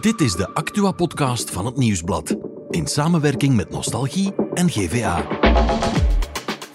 [0.00, 2.36] Dit is de Actua-podcast van het Nieuwsblad.
[2.70, 5.26] In samenwerking met Nostalgie en GVA.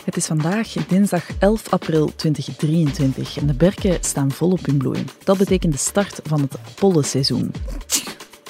[0.04, 5.04] Het is vandaag dinsdag 11 april 2023 en de berken staan volop in bloei.
[5.24, 7.52] Dat betekent de start van het pollenseizoen.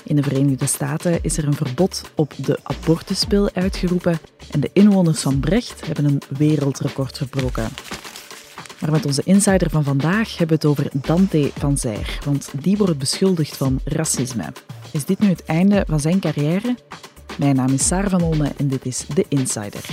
[0.04, 4.20] In de Verenigde Staten is er een verbod op de abortuspil uitgeroepen
[4.52, 7.70] en de inwoners van Brecht hebben een wereldrecord verbroken.
[8.86, 12.78] Maar met onze insider van vandaag hebben we het over Dante van Zijr, want die
[12.78, 14.44] wordt beschuldigd van racisme.
[14.92, 16.76] Is dit nu het einde van zijn carrière?
[17.38, 19.84] Mijn naam is Sarah van Olme en dit is The Insider.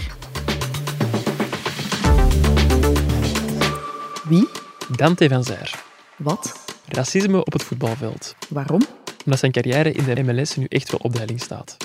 [4.29, 4.49] Wie?
[4.97, 5.83] Dante van Zijr.
[6.17, 6.65] Wat?
[6.89, 8.35] Racisme op het voetbalveld.
[8.49, 8.81] Waarom?
[9.25, 11.77] Omdat zijn carrière in de MLS nu echt wel op de helling staat.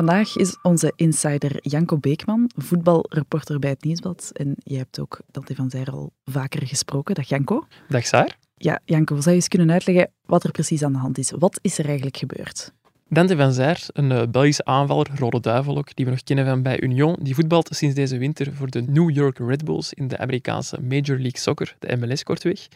[0.00, 4.30] Vandaag is onze insider Janko Beekman, voetbalreporter bij het Nieuwsblad.
[4.32, 7.14] En je hebt ook Dante van Zijr al vaker gesproken.
[7.14, 7.66] Dag Janko.
[7.88, 8.38] Dag Saar.
[8.54, 11.30] Ja, Janko, zou je eens kunnen uitleggen wat er precies aan de hand is?
[11.30, 12.72] Wat is er eigenlijk gebeurd?
[13.08, 16.62] Dante van Zijr, een uh, Belgische aanvaller, Rode Duivel ook, die we nog kennen van
[16.62, 20.18] bij Union, die voetbalt sinds deze winter voor de New York Red Bulls in de
[20.18, 22.68] Amerikaanse Major League Soccer, de MLS kortweg.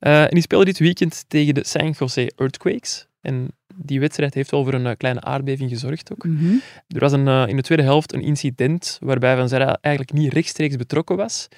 [0.00, 3.06] Uh, en die speelde dit weekend tegen de San Jose Earthquakes.
[3.20, 6.24] En die wedstrijd heeft wel voor een uh, kleine aardbeving gezorgd ook.
[6.24, 6.60] Mm -hmm.
[6.88, 10.32] Er was een, uh, in de tweede helft een incident waarbij Van Zijr eigenlijk niet
[10.32, 11.48] rechtstreeks betrokken was.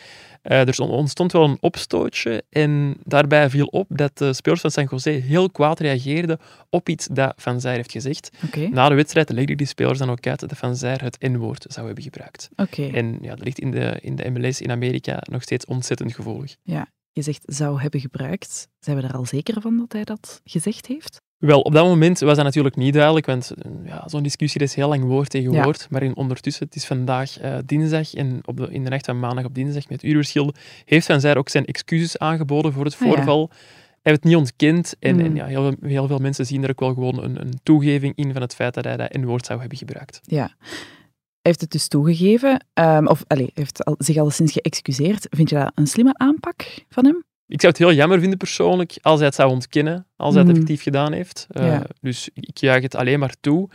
[0.43, 4.87] Uh, er ontstond wel een opstootje en daarbij viel op dat de spelers van San
[4.91, 6.39] Jose heel kwaad reageerden
[6.71, 8.31] op iets dat Van Zijr heeft gezegd.
[8.45, 8.67] Okay.
[8.67, 11.87] Na de wedstrijd legden die spelers dan ook uit dat Van Zijr het N-woord zou
[11.87, 12.49] hebben gebruikt.
[12.57, 12.91] Okay.
[12.91, 16.57] En ja, dat ligt in de, in de MLS in Amerika nog steeds ontzettend gevoelig.
[16.63, 18.69] Ja, je zegt zou hebben gebruikt.
[18.79, 21.21] Zijn we er al zeker van dat hij dat gezegd heeft?
[21.39, 23.53] Wel, op dat moment was dat natuurlijk niet duidelijk, want
[23.85, 25.63] ja, zo'n discussie is heel lang woord tegen Ja.
[25.63, 25.87] woord.
[25.91, 29.19] Maar in, ondertussen, het is vandaag uh, dinsdag en op de, in de nacht van
[29.19, 30.53] maandag op dinsdag met uurverschil
[30.85, 33.07] heeft Van Zijr ook zijn excuses aangeboden voor het Ah, ja.
[33.15, 33.49] voorval.
[33.51, 35.21] Hij heeft het niet ontkend en, Mm.
[35.21, 38.33] en ja, heel, heel veel mensen zien er ook wel gewoon een, een toegeving in
[38.33, 40.21] van het feit dat hij dat N-woord zou hebben gebruikt.
[40.23, 40.55] Ja.
[40.61, 45.27] Hij heeft het dus toegegeven, um, of allez, heeft al, zich alleszins geëxcuseerd.
[45.31, 47.25] Vind je dat een slimme aanpak van hem?
[47.49, 50.53] Ik zou het heel jammer vinden persoonlijk als hij het zou ontkennen, als hij het
[50.53, 50.61] Mhm.
[50.61, 51.47] effectief gedaan heeft.
[51.51, 51.83] Uh, Ja.
[52.01, 53.69] Dus ik juich het alleen maar toe.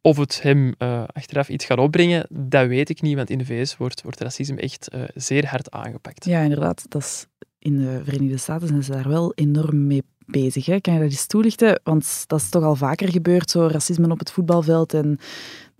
[0.00, 3.44] Of het hem uh, achteraf iets gaat opbrengen, dat weet ik niet, want in de
[3.44, 6.24] VS wordt, wordt racisme echt uh, zeer hard aangepakt.
[6.24, 6.84] Ja, inderdaad.
[6.88, 7.26] Dat is,
[7.58, 10.66] in de Verenigde Staten zijn ze daar wel enorm mee bezig.
[10.66, 10.80] Hè?
[10.80, 11.80] Kan je dat eens toelichten?
[11.84, 14.94] Want dat is toch al vaker gebeurd, zo racisme op het voetbalveld.
[14.94, 15.18] En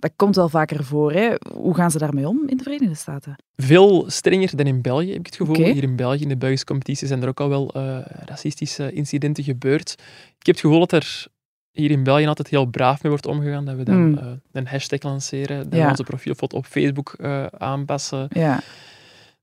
[0.03, 1.13] dat komt wel vaker voor.
[1.13, 1.35] Hè?
[1.55, 3.37] Hoe gaan ze daarmee om in de Verenigde Staten?
[3.57, 5.57] Veel strenger dan in België, heb ik het gevoel.
[5.57, 9.45] Hier in België, in de Belgische competitie, zijn er ook al wel uh, racistische incidenten
[9.45, 9.91] gebeurd.
[10.39, 11.27] Ik heb het gevoel dat er
[11.71, 13.65] hier in België altijd heel braaf mee wordt omgegaan.
[13.65, 14.19] Dat we dan Mm.
[14.19, 15.89] uh, een hashtag lanceren, dat Ja.
[15.91, 18.27] onze profielfoto op Facebook uh, aanpassen.
[18.31, 18.61] Ja.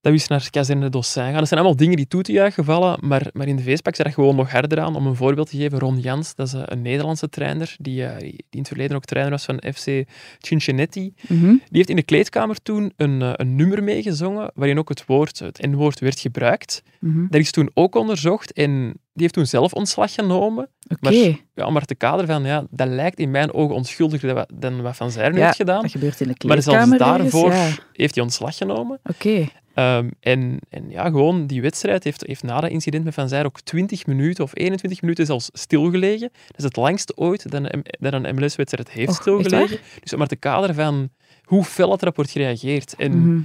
[0.01, 1.33] Dat we eens naar Kazerne Dossin gaan.
[1.33, 4.13] Dat zijn allemaal dingen die toe te juichen vallen, maar, maar in de ze dat
[4.13, 4.95] gewoon nog harder aan.
[4.95, 8.17] Om een voorbeeld te geven, Ron Jans, dat is uh, een Nederlandse trainer, die, uh,
[8.17, 10.03] die in het verleden ook trainer was van FC
[10.37, 11.13] Cincinnati.
[11.27, 11.45] Mhm.
[11.49, 15.39] Die heeft in de kleedkamer toen een, uh, een nummer meegezongen, waarin ook het woord,
[15.39, 16.83] het N-woord, werd gebruikt.
[16.99, 17.25] Mhm.
[17.29, 18.81] Dat is toen ook onderzocht en
[19.13, 20.69] die heeft toen zelf ontslag genomen.
[20.87, 20.99] Oké.
[21.01, 21.13] Maar,
[21.55, 25.11] ja, maar te kaderen van, ja, dat lijkt in mijn ogen onschuldiger dan wat- Van
[25.11, 25.81] Zijr nu Ja, heeft gedaan.
[25.81, 27.69] dat gebeurt in de Maar kleedkamer zelfs ergens, daarvoor Ja.
[27.93, 28.99] heeft hij ontslag genomen.
[29.03, 29.47] Oké.
[29.79, 33.45] Um, en, en ja, gewoon die wedstrijd heeft, heeft na dat incident met Van Zijr
[33.45, 36.29] ook 20 minuten of 21 minuten zelfs stilgelegen.
[36.47, 39.77] Dat is het langste ooit dat een, dat een MLS-wedstrijd heeft Och, stilgelegen.
[39.99, 41.09] Dus om maar te kaderen van
[41.43, 42.95] hoe fel het erop wordt gereageerd.
[42.95, 43.41] En Mhm.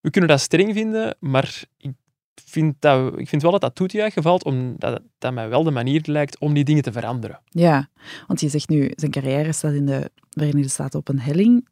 [0.00, 1.92] we kunnen dat streng vinden, maar ik
[2.44, 5.62] vind, dat, ik vind wel dat dat toe te juichen valt, omdat dat mij wel
[5.62, 7.40] de manier lijkt om die dingen te veranderen.
[7.50, 7.88] Ja,
[8.26, 11.68] want je zegt nu, zijn carrière staat in de Verenigde Staten op een helling.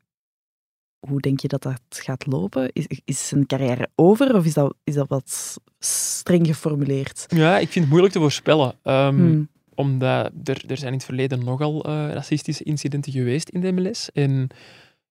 [1.08, 2.70] Hoe denk je dat dat gaat lopen?
[2.72, 7.24] Is, is zijn carrière over of is dat, is dat wat streng geformuleerd?
[7.28, 8.74] Ja, ik vind het moeilijk te voorspellen.
[8.82, 9.48] Um, Hmm.
[9.76, 14.10] Omdat er, er zijn in het verleden nogal uh, racistische incidenten geweest in de MLS.
[14.12, 14.48] En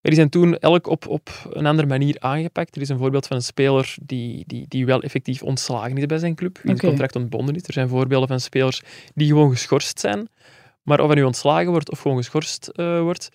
[0.01, 2.75] die zijn toen elk op, op een andere manier aangepakt.
[2.75, 6.17] Er is een voorbeeld van een speler die, die, die wel effectief ontslagen is bij
[6.17, 6.87] zijn club, Oké.
[6.87, 7.63] contract ontbonden is.
[7.63, 8.81] Er zijn voorbeelden van spelers
[9.13, 10.27] die gewoon geschorst zijn.
[10.81, 13.29] Maar of hij nu ontslagen wordt of gewoon geschorst uh, wordt,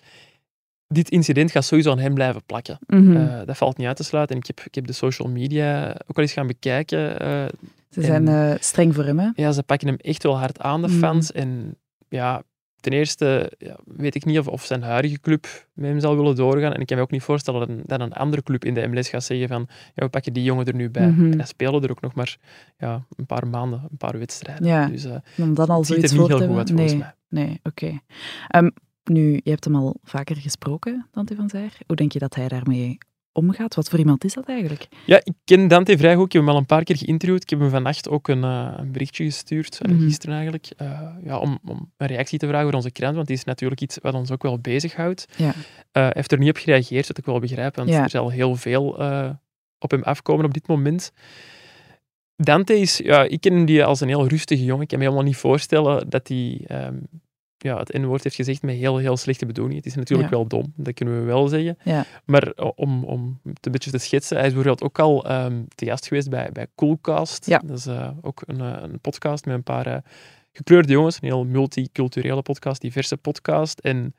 [0.93, 2.79] dit incident gaat sowieso aan hem blijven plakken.
[2.87, 3.11] Mhm.
[3.11, 4.35] Uh, dat valt niet uit te sluiten.
[4.35, 7.21] En ik heb, ik heb de social media ook al eens gaan bekijken.
[7.27, 7.45] Uh,
[7.89, 9.29] Ze zijn uh, streng voor hem, hè?
[9.35, 10.97] Ja, ze pakken hem echt wel hard aan, de Mhm.
[10.97, 11.31] fans.
[11.31, 11.77] En
[12.09, 12.43] ja,
[12.79, 16.35] ten eerste ja, weet ik niet of, of zijn huidige club met hem zal willen
[16.35, 16.73] doorgaan.
[16.73, 18.87] En ik kan me ook niet voorstellen dat een, dat een andere club in de
[18.87, 21.07] MLS gaat zeggen van ja, we pakken die jongen er nu bij.
[21.07, 21.31] Mhm.
[21.31, 22.37] En hij speelde er ook nog maar
[22.77, 24.65] ja, een paar maanden, een paar wedstrijden.
[24.67, 24.85] Ja.
[24.87, 27.13] Dus uh, dan al ziet er niet heel goed uit, volgens mij.
[27.29, 27.99] nee, oké.
[28.55, 28.71] Um,
[29.03, 31.77] nu, je hebt hem al vaker gesproken, Dante van Zijr.
[31.87, 32.97] Hoe denk je dat hij daarmee
[33.31, 33.75] omgaat.
[33.75, 34.87] Wat voor iemand is dat eigenlijk?
[35.05, 36.25] Ja, ik ken Dante vrij goed.
[36.25, 37.43] Ik heb hem al een paar keer geïnterviewd.
[37.43, 40.07] Ik heb hem vannacht ook een, uh, een berichtje gestuurd, mm -hmm.
[40.07, 43.35] gisteren eigenlijk, uh, ja, om, om, een reactie te vragen voor onze krant, want die
[43.35, 45.25] is natuurlijk iets wat ons ook wel bezighoudt.
[45.37, 45.47] Ja.
[45.47, 45.53] Uh,
[45.91, 48.03] hij heeft er niet op gereageerd, wat ik wel begrijp, want ja.
[48.03, 48.85] er zal heel veel
[49.79, 51.11] op hem afkomen op dit moment.
[52.35, 54.81] Dante is, ja, ik ken hem die als een heel rustige jongen.
[54.83, 57.07] Ik kan me helemaal niet voorstellen dat hij um,
[57.61, 59.75] ja, het N-woord heeft gezegd met heel, heel slechte bedoeling.
[59.75, 60.35] Het is natuurlijk Ja.
[60.35, 61.77] wel dom, dat kunnen we wel zeggen.
[61.83, 62.05] Ja.
[62.25, 65.85] Maar om, om het een beetje te schetsen, hij is bijvoorbeeld ook al ehm, te
[65.85, 67.45] gast geweest bij, bij Coolcast.
[67.45, 67.61] Ja.
[67.65, 69.97] Dat is eh, ook een, eh, een podcast met een paar eh,
[70.51, 71.15] gekleurde jongens.
[71.15, 73.79] Een heel multiculturele podcast, diverse podcast.
[73.79, 74.15] En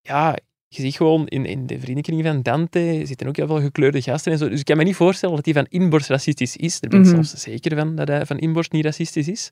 [0.00, 0.36] ja,
[0.68, 4.32] je ziet gewoon in, in de vriendenkring van Dante zitten ook heel veel gekleurde gasten
[4.32, 4.48] en zo.
[4.48, 6.80] Dus ik kan me niet voorstellen dat hij van inborst racistisch is.
[6.80, 7.14] Daar ben ik Mhm.
[7.14, 9.50] zelfs zeker van dat hij van inborst niet racistisch is.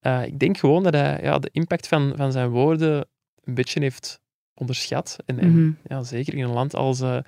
[0.00, 3.06] Eh, ik denk gewoon dat hij ja, de impact van, van zijn woorden
[3.44, 4.20] een beetje heeft
[4.54, 5.16] onderschat.
[5.26, 5.70] En, en Mhm.
[5.84, 7.18] ja, zeker in een land als, eh,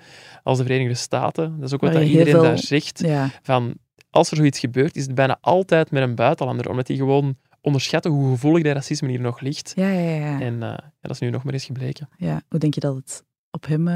[0.43, 1.55] als de Verenigde Staten.
[1.57, 2.99] Dat is ook wat dat iedereen veel- daar zegt.
[2.99, 3.73] Ja, Van,
[4.09, 6.69] als er zoiets gebeurt, is het bijna altijd met een buitenlander.
[6.69, 9.73] Omdat die gewoon onderschatten hoe gevoelig dat racisme hier nog ligt.
[9.75, 10.09] ja, ja.
[10.15, 10.39] ja.
[10.41, 12.09] En eh, ja, dat is nu nog maar eens gebleken.
[12.17, 12.41] ja.
[12.49, 13.87] Hoe denk je dat het op hem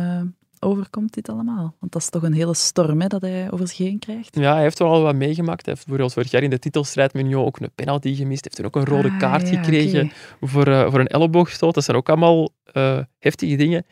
[0.66, 1.76] overkomt, dit allemaal?
[1.80, 4.36] Want dat is toch een hele storm hè, dat hij over zich heen krijgt.
[4.36, 5.66] Ja, hij heeft wel al wat meegemaakt.
[5.66, 8.44] Hij heeft bijvoorbeeld vorig jaar in de titelstrijd met Union ook een penalty gemist.
[8.44, 11.74] Hij heeft toen ook een rode Ah, kaart ja, gekregen voor, eh, voor een elleboogstoot.
[11.74, 13.86] Dat zijn ook allemaal eh, heftige dingen.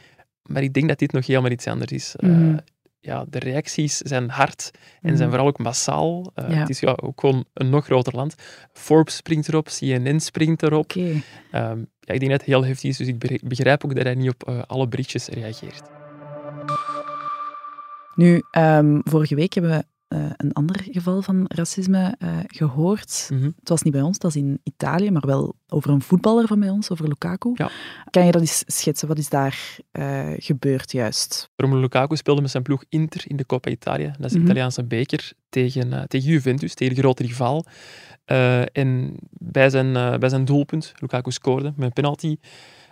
[0.44, 2.16] Maar ik denk dat dit nog helemaal iets anders is.
[2.16, 2.58] Eh, Mhm.
[3.00, 4.72] ja, de reacties zijn hard
[5.02, 5.18] en Mhm.
[5.18, 6.32] zijn vooral ook massaal.
[6.36, 6.44] Ja.
[6.44, 8.36] Het is ja, ook gewoon een nog groter land.
[8.74, 10.92] Forbes springt erop, CNN springt erop.
[10.92, 14.04] Ehm, ja, ik denk dat het heel heftig is, dus ik be- begrijp ook dat
[14.04, 15.82] hij niet op alle berichtjes reageert.
[18.16, 23.30] Nu, ehm, vorige week hebben we eh, een ander geval van racisme eh, gehoord.
[23.34, 23.44] Mhm.
[23.44, 26.60] Het was niet bij ons, dat was in Italië, maar wel over een voetballer van
[26.60, 27.52] bij ons, over Lukaku.
[27.54, 27.70] Ja.
[28.10, 29.08] Kan je dat eens schetsen?
[29.08, 31.50] Wat is daar eh, gebeurd juist?
[31.56, 34.08] Romelu Lukaku speelde met zijn ploeg Inter in de Coppa Italia.
[34.18, 34.46] Dat is de Mhm.
[34.46, 37.66] Italiaanse beker tegen, tegen Juventus, tegen de grote rivaal.
[38.72, 42.38] En bij zijn, bij zijn doelpunt, Lukaku scoorde met een penalty,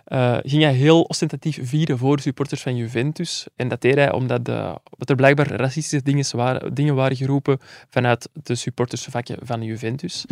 [0.04, 3.46] eh, ging hij heel ostentatief vieren voor supporters van Juventus.
[3.56, 7.58] En dat deed hij omdat, de, er blijkbaar racistische dingen waren, dingen waren geroepen
[7.90, 10.24] vanuit de supportersvakken van Juventus.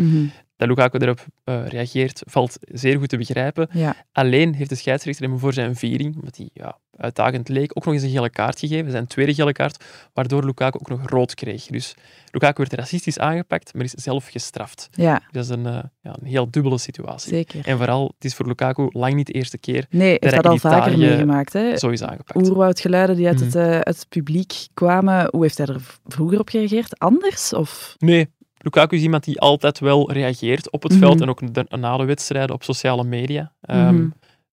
[0.61, 3.69] Dat Lukaku daarop eh, reageert, valt zeer goed te begrijpen.
[3.73, 7.85] Ja, Alleen heeft de scheidsrechter hem voor zijn viering, omdat hij ja, uitdagend leek, ook
[7.85, 8.91] nog eens een gele kaart gegeven.
[8.91, 11.67] Zijn tweede gele kaart, waardoor Lukaku ook nog rood kreeg.
[11.67, 11.95] Dus
[12.31, 14.89] Lukaku werd racistisch aangepakt, maar is zelf gestraft.
[14.91, 17.31] ja Dat is een, eh, ja, een heel dubbele situatie.
[17.31, 17.67] zeker.
[17.67, 20.61] En vooral, het is voor Lukaku lang niet de eerste keer Nee, dat al in
[20.61, 21.53] vaker meegemaakt.
[21.53, 21.79] Hè?
[21.79, 22.47] zo is aangepakt.
[22.49, 23.45] Oerwoudgeluiden die uit, Mhm.
[23.45, 25.29] het, eh, uit het publiek kwamen.
[25.31, 26.99] Hoe heeft hij er vroeger op gereageerd?
[26.99, 27.53] Anders?
[27.53, 27.95] Of?
[27.99, 28.29] Nee,
[28.63, 31.01] Lukaku is iemand die altijd wel reageert op het Mhm.
[31.01, 33.53] veld en ook de- na de wedstrijden op sociale media.
[33.61, 34.09] Mhm.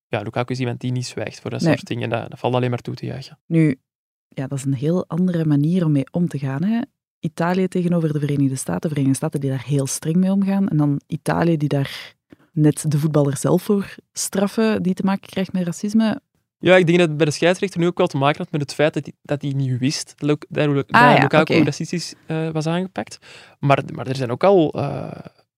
[0.07, 1.73] Ja, Lukaku is iemand die niet zwijgt voor dat Nee.
[1.73, 2.09] soort dingen.
[2.09, 3.39] Dat, dat valt alleen maar toe te juichen.
[3.45, 3.79] Nu,
[4.27, 6.63] ja, dat is een heel andere manier om mee om te gaan.
[6.63, 6.79] Hè?
[7.19, 8.81] Italië tegenover de Verenigde Staten.
[8.81, 10.67] De Verenigde Staten die daar heel streng mee omgaan.
[10.67, 12.15] En dan Italië die daar
[12.51, 16.21] net de voetballer zelf voor straffen die te maken krijgt met racisme.
[16.59, 18.61] Ja, ik denk dat het bij de scheidsrechter nu ook wel te maken had met
[18.61, 21.63] het feit dat hij, dat hij niet wist dat, dat, dat Ah, ja, Lukaku oké.
[21.63, 23.17] racistisch eh, was aangepakt.
[23.59, 25.11] Maar, maar er zijn ook al eh,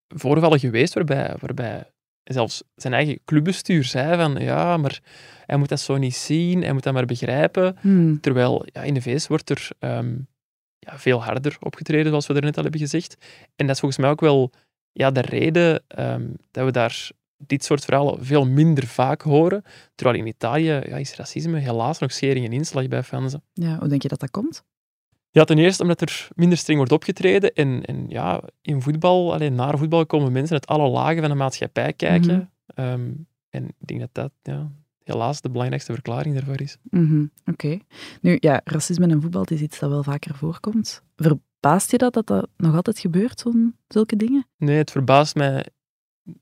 [0.07, 1.83] voorvallen geweest waarbij, waarbij
[2.23, 4.99] zelfs zijn eigen clubbestuur zei van ja, maar
[5.45, 7.77] hij moet dat zo niet zien, hij moet dat maar begrijpen.
[7.79, 8.19] Hmm.
[8.19, 10.15] Terwijl ja, in de VS wordt er ehm,
[10.79, 13.17] ja, veel harder opgetreden, zoals we er net al hebben gezegd.
[13.55, 14.51] En dat is volgens mij ook wel
[14.91, 17.09] ja, de reden ehm, dat we daar
[17.47, 19.63] dit soort verhalen veel minder vaak horen.
[19.95, 23.43] Terwijl in Italië ja, is racisme helaas nog schering en inslag bij fansen.
[23.53, 24.63] Ja, hoe denk je dat dat komt?
[25.31, 27.53] Ja, ten eerste omdat er minder streng wordt opgetreden.
[27.53, 31.35] En, en ja, in voetbal, alleen naar voetbal komen mensen uit alle lagen van de
[31.35, 32.35] maatschappij kijken.
[32.35, 32.87] Mhm.
[32.87, 33.11] Ehm,
[33.49, 34.71] en ik denk dat dat ja,
[35.03, 36.77] helaas de belangrijkste verklaring daarvoor is.
[36.83, 37.79] Mhm, Oké.
[38.21, 41.03] Nu, ja, racisme in voetbal is iets dat wel vaker voorkomt.
[41.15, 44.47] Verbaast je dat, dat dat nog altijd gebeurt, zo'n, zulke dingen?
[44.57, 45.65] Nee, het verbaast mij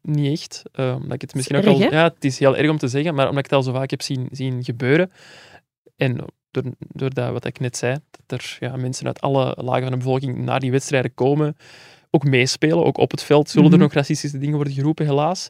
[0.02, 0.64] niet echt.
[0.72, 1.92] eh, omdat ik het misschien is ook al...
[1.92, 3.90] Ja, het is heel erg om te zeggen, maar omdat ik het al zo vaak
[3.90, 5.12] heb zien, zien gebeuren.
[5.96, 6.18] En
[6.52, 9.92] door, door dat, wat ik net zei, dat er ja, mensen uit alle lagen van
[9.92, 11.58] de bevolking naar die wedstrijden komen,
[12.12, 13.76] ook meespelen, ook op het veld zullen Mhm.
[13.76, 15.50] er nog racistische dingen worden geroepen, helaas.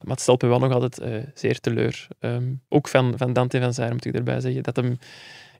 [0.00, 2.06] Maar het stelt me wel nog altijd eh, zeer teleur.
[2.18, 4.62] Ehm, ook van, van Dante van Zijr, moet ik erbij zeggen.
[4.62, 4.98] Dat hem,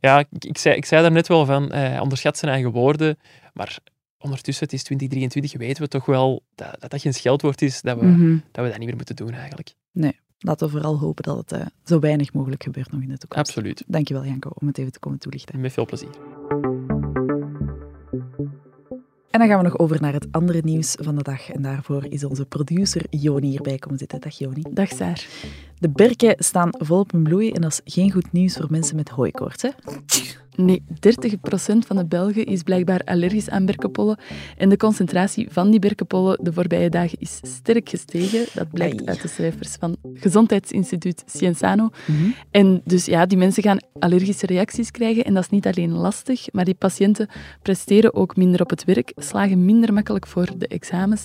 [0.00, 2.70] ja, ik, ik, zei, ik zei daar net wel van, eh, hij onderschat zijn eigen
[2.70, 3.18] woorden,
[3.52, 3.78] maar
[4.22, 7.98] ondertussen, het is 2023, weten we toch wel dat dat, dat geen scheldwoord is, dat
[7.98, 8.36] we, Mhm.
[8.52, 9.74] dat we dat niet meer moeten doen eigenlijk.
[10.44, 13.48] Laten we vooral hopen dat het eh, zo weinig mogelijk gebeurt nog in de toekomst.
[13.48, 13.84] Absoluut.
[13.86, 15.60] Dankjewel, Janko, om het even te komen toelichten.
[15.60, 16.08] Met veel plezier.
[19.30, 21.50] En dan gaan we nog over naar het andere nieuws van de dag.
[21.50, 24.20] En daarvoor is onze producer Joni hierbij komen zitten.
[24.20, 24.62] Dag Joni.
[24.70, 25.26] Dag Saar.
[25.78, 29.08] De berken staan volop in bloei en dat is geen goed nieuws voor mensen met
[29.08, 29.62] hooikoorts.
[29.62, 29.68] Hè?
[30.56, 30.88] Nee, 30%
[31.86, 34.18] van de Belgen is blijkbaar allergisch aan berkenpollen.
[34.56, 38.46] En de concentratie van die berkenpollen de voorbije dagen is sterk gestegen.
[38.54, 41.88] Dat blijkt uit de cijfers van Gezondheidsinstituut Cienzano.
[42.06, 42.30] Mhm.
[42.50, 45.24] En dus ja, die mensen gaan allergische reacties krijgen.
[45.24, 47.28] En dat is niet alleen lastig, maar die patiënten
[47.62, 51.24] presteren ook minder op het werk, slagen minder makkelijk voor de examens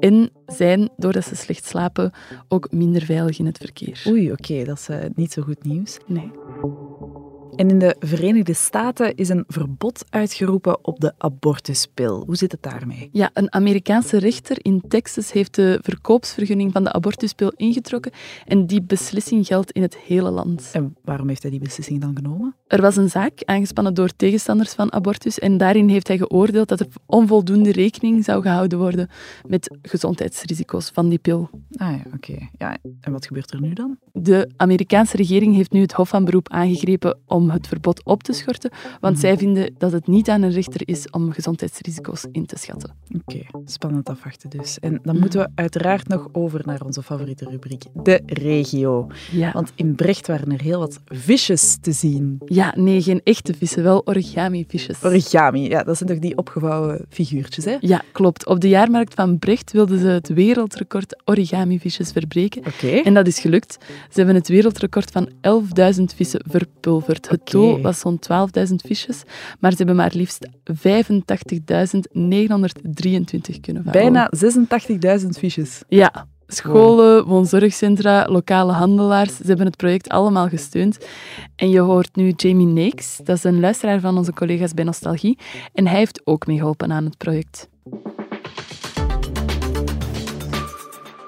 [0.00, 2.12] en zijn, doordat ze slecht slapen,
[2.48, 4.02] ook minder veilig in het verkeer.
[4.08, 5.98] Oei, oké, dat is eh, niet zo goed nieuws.
[6.06, 6.30] Nee.
[7.56, 12.22] En in de Verenigde Staten is een verbod uitgeroepen op de abortuspil.
[12.26, 13.08] Hoe zit het daarmee?
[13.12, 18.12] Ja, een Amerikaanse rechter in Texas heeft de verkoopsvergunning van de abortuspil ingetrokken
[18.46, 20.70] en die beslissing geldt in het hele land.
[20.72, 22.54] En waarom heeft hij die beslissing dan genomen?
[22.66, 26.80] Er was een zaak aangespannen door tegenstanders van abortus en daarin heeft hij geoordeeld dat
[26.80, 29.08] er onvoldoende rekening zou gehouden worden
[29.46, 31.50] met gezondheidsrisico's van die pil.
[31.76, 32.48] Ah ja, oké.
[32.58, 33.98] Ja, en wat gebeurt er nu dan?
[34.12, 38.32] De Amerikaanse regering heeft nu het Hof van Beroep aangegrepen om het verbod op te
[38.32, 38.70] schorten,
[39.00, 42.94] want zij vinden dat het niet aan een rechter is om gezondheidsrisico's in te schatten.
[43.26, 44.78] Oké, spannend afwachten dus.
[44.78, 49.06] En dan moeten we uiteraard nog over naar onze favoriete rubriek, de regio.
[49.30, 52.38] Ja, Want in Brecht waren er heel wat visjes te zien.
[52.44, 55.04] ja nee, geen echte vissen, wel origami-visjes.
[55.04, 57.76] Origami, ja, dat zijn toch die opgevouwen figuurtjes, hè?
[57.80, 58.46] Ja, klopt.
[58.46, 62.66] Op de jaarmarkt van Brecht wilden ze het wereldrecord origami-visjes verbreken.
[62.66, 62.86] Oké.
[62.88, 63.76] En dat is gelukt.
[63.80, 65.28] Ze hebben het wereldrecord van
[65.96, 67.29] 11.000 vissen verpulverd.
[67.30, 67.50] Het Oké.
[67.50, 68.18] doel was zo'n
[68.68, 69.22] 12.000 visjes,
[69.58, 70.80] maar ze hebben maar liefst 85.923
[73.60, 73.92] kunnen vangen.
[73.92, 74.30] Bijna
[75.20, 75.82] 86.000 visjes.
[75.88, 76.26] Ja.
[76.46, 80.98] Scholen, woonzorgcentra, lokale handelaars, ze hebben het project allemaal gesteund.
[81.56, 85.38] En je hoort nu Jamie Neeks, dat is een luisteraar van onze collega's bij Nostalgie.
[85.74, 87.68] En hij heeft ook meegeholpen aan het project.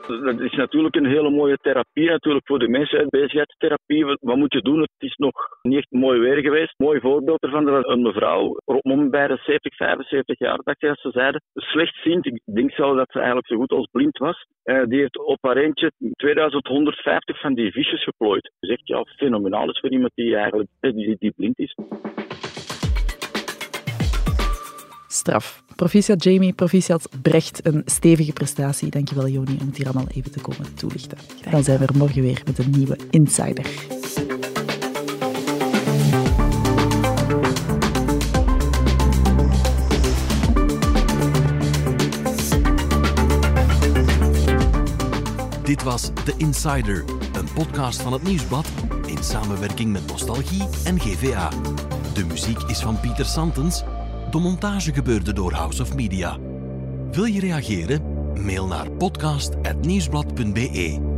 [0.06, 3.08] Dat is natuurlijk een hele mooie therapie natuurlijk voor de mensen.
[3.08, 4.80] Bezigheidstherapie, wat, moet je doen?
[4.80, 5.32] Het is nog
[5.62, 6.74] niet echt mooi weer geweest.
[6.76, 11.42] Mooi voorbeeld ervan, er een mevrouw, om bij de 70, 75 jaar, dat ze zeiden,
[11.54, 12.26] slechtziend.
[12.26, 14.46] Ik denk zelfs dat ze eigenlijk zo goed als blind was.
[14.62, 18.52] Eh, die heeft op haar eentje 2150 van die visjes geplooid.
[18.60, 21.74] Dus echt ja, fenomenaal is voor iemand die eigenlijk die, die blind is.
[25.06, 25.61] Straf.
[25.76, 27.66] Proficiat Jamie, proficiat Brecht.
[27.66, 28.90] Een stevige prestatie.
[28.90, 31.18] Dankjewel Joni om het hier allemaal even te komen toelichten.
[31.50, 33.66] Dan zijn we er morgen weer met een nieuwe Insider.
[45.62, 48.66] Dit was The Insider, een podcast van het Nieuwsblad
[49.06, 51.48] in samenwerking met Nostalgie en GVA.
[52.14, 53.82] De muziek is van Pieter Santens.
[54.32, 56.38] De montage gebeurde door House of Media.
[57.10, 58.02] Wil je reageren?
[58.44, 61.11] Mail naar podcast.nieuwsblad.be.